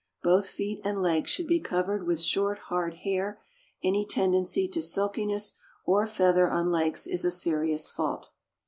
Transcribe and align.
Both 0.23 0.49
feet 0.49 0.81
and 0.83 0.99
legs 0.99 1.29
should 1.29 1.45
be 1.45 1.59
covered 1.59 2.07
with 2.07 2.19
short, 2.19 2.57
hard 2.73 2.95
hair; 3.05 3.39
any 3.83 4.03
tendency 4.03 4.67
to 4.67 4.81
silkiness 4.81 5.53
or 5.85 6.07
feather 6.07 6.49
on 6.49 6.71
legs 6.71 7.05
is 7.05 7.23
a 7.23 7.29
serious 7.29 7.91
fault. 7.91 8.31